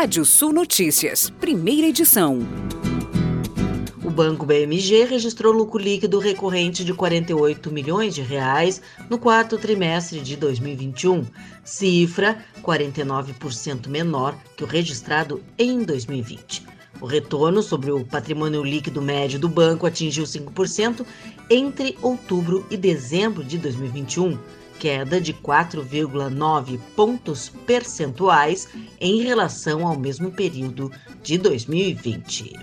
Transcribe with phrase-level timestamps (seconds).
[0.00, 2.38] Rádio Sul Notícias, primeira edição.
[4.04, 8.80] O Banco BMG registrou lucro líquido recorrente de 48 milhões de reais
[9.10, 11.26] no quarto trimestre de 2021,
[11.64, 16.64] cifra 49% menor que o registrado em 2020.
[17.00, 21.04] O retorno sobre o patrimônio líquido médio do banco atingiu 5%
[21.50, 24.38] entre outubro e dezembro de 2021
[24.78, 28.68] queda de 4,9 pontos percentuais
[29.00, 30.90] em relação ao mesmo período
[31.22, 32.54] de 2020.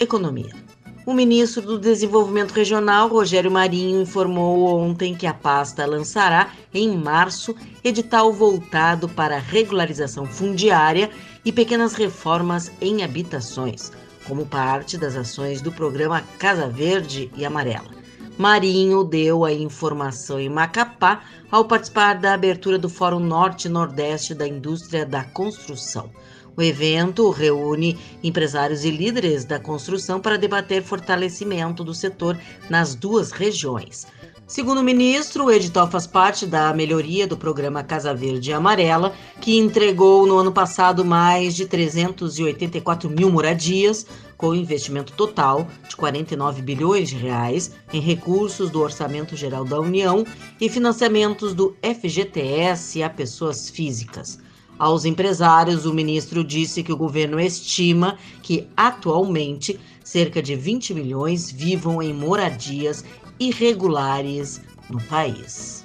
[0.00, 0.62] Economia.
[1.04, 7.56] O ministro do Desenvolvimento Regional, Rogério Marinho, informou ontem que a pasta lançará, em março,
[7.82, 11.10] edital voltado para regularização fundiária
[11.44, 13.90] e pequenas reformas em habitações,
[14.28, 18.01] como parte das ações do programa Casa Verde e Amarela.
[18.38, 24.48] Marinho deu a informação em Macapá ao participar da abertura do Fórum Norte Nordeste da
[24.48, 26.10] Indústria da Construção.
[26.56, 33.32] O evento reúne empresários e líderes da construção para debater fortalecimento do setor nas duas
[33.32, 34.06] regiões.
[34.52, 39.14] Segundo o ministro, o edital faz parte da melhoria do programa Casa Verde e Amarela,
[39.40, 46.60] que entregou no ano passado mais de 384 mil moradias, com investimento total de 49
[46.60, 50.22] bilhões de reais em recursos do Orçamento Geral da União
[50.60, 54.38] e financiamentos do FGTS a pessoas físicas.
[54.78, 61.50] Aos empresários, o ministro disse que o governo estima que, atualmente, cerca de 20 milhões
[61.50, 63.04] vivam em moradias
[63.48, 65.84] irregulares no país.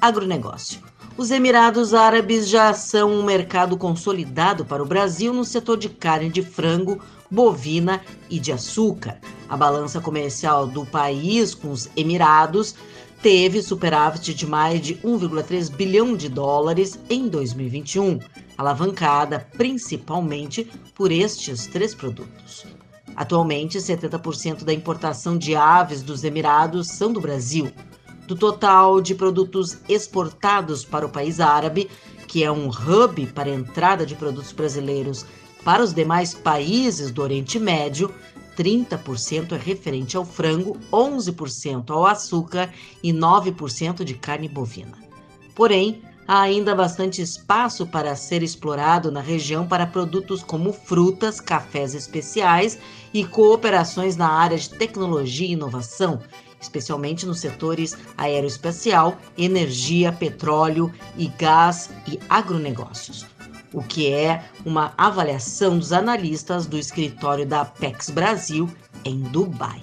[0.00, 0.80] Agronegócio.
[1.16, 6.30] Os Emirados Árabes já são um mercado consolidado para o Brasil no setor de carne
[6.30, 9.20] de frango, bovina e de açúcar.
[9.48, 12.74] A balança comercial do país com os Emirados
[13.22, 18.18] teve superávit de mais de 1,3 bilhão de dólares em 2021,
[18.56, 22.64] alavancada principalmente por estes três produtos.
[23.20, 27.70] Atualmente, 70% da importação de aves dos Emirados são do Brasil.
[28.26, 31.90] Do total de produtos exportados para o país árabe,
[32.26, 35.26] que é um hub para a entrada de produtos brasileiros
[35.62, 38.10] para os demais países do Oriente Médio,
[38.56, 42.72] 30% é referente ao frango, 11% ao açúcar
[43.02, 44.96] e 9% de carne bovina.
[45.54, 51.92] Porém, há ainda bastante espaço para ser explorado na região para produtos como frutas, cafés
[51.92, 52.78] especiais
[53.12, 56.20] e cooperações na área de tecnologia e inovação,
[56.60, 63.26] especialmente nos setores aeroespacial, energia, petróleo e gás e agronegócios.
[63.72, 68.70] O que é uma avaliação dos analistas do escritório da Apex Brasil
[69.04, 69.82] em Dubai.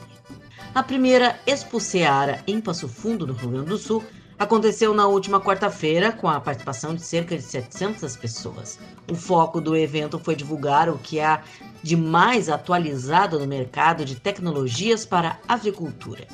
[0.74, 4.02] A primeira Expo Seara em Passo Fundo, no Rio Grande do Sul,
[4.40, 8.80] aconteceu na última quarta-feira com a participação de cerca de 700 pessoas.
[9.10, 11.42] O foco do evento foi divulgar o que há
[11.82, 16.28] de mais atualizado no mercado de tecnologias para avicultura.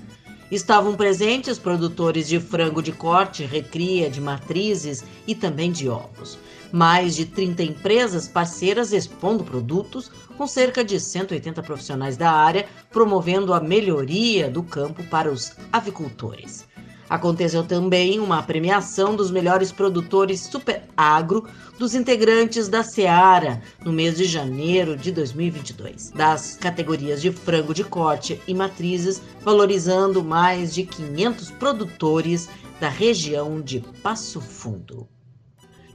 [0.51, 6.37] Estavam presentes produtores de frango de corte, recria, de matrizes e também de ovos.
[6.71, 13.53] Mais de 30 empresas parceiras expondo produtos, com cerca de 180 profissionais da área, promovendo
[13.53, 16.67] a melhoria do campo para os avicultores.
[17.13, 21.47] Aconteceu também uma premiação dos melhores produtores super agro
[21.77, 27.83] dos integrantes da Seara no mês de janeiro de 2022, das categorias de frango de
[27.83, 35.07] corte e matrizes, valorizando mais de 500 produtores da região de Passo Fundo.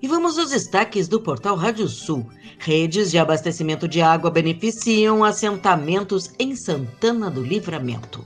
[0.00, 2.30] E vamos aos destaques do portal Rádio Sul.
[2.60, 8.24] Redes de abastecimento de água beneficiam assentamentos em Santana do Livramento.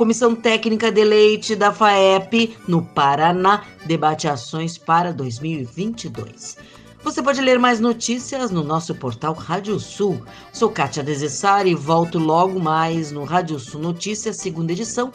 [0.00, 6.56] Comissão Técnica de Leite da FAEP, no Paraná, debate ações para 2022.
[7.04, 10.24] Você pode ler mais notícias no nosso portal Rádio Sul.
[10.54, 15.12] Sou Kátia Desessari e volto logo mais no Rádio Sul Notícias, segunda edição,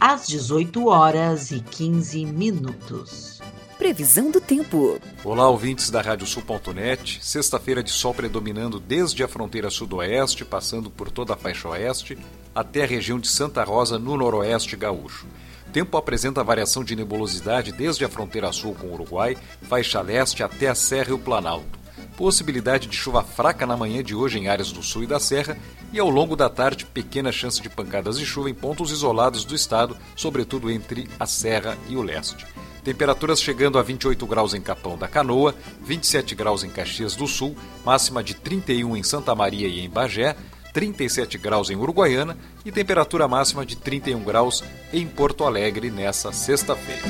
[0.00, 3.40] às 18 horas e 15 minutos.
[3.78, 4.98] Previsão do tempo.
[5.22, 7.20] Olá, ouvintes da Radiosul.net.
[7.22, 12.18] Sexta-feira de sol predominando desde a fronteira sudoeste, passando por toda a faixa oeste,
[12.54, 15.26] até a região de Santa Rosa, no noroeste gaúcho.
[15.66, 20.42] O tempo apresenta variação de nebulosidade desde a fronteira sul com o Uruguai, faixa leste
[20.42, 21.78] até a Serra e o Planalto.
[22.16, 25.58] Possibilidade de chuva fraca na manhã de hoje em áreas do sul e da Serra
[25.92, 29.54] e ao longo da tarde pequena chance de pancadas de chuva em pontos isolados do
[29.54, 32.46] estado, sobretudo entre a Serra e o leste.
[32.84, 37.56] Temperaturas chegando a 28 graus em Capão da Canoa, 27 graus em Caxias do Sul,
[37.82, 40.36] máxima de 31 em Santa Maria e em Bagé,
[40.74, 47.00] 37 graus em Uruguaiana e temperatura máxima de 31 graus em Porto Alegre nessa sexta-feira.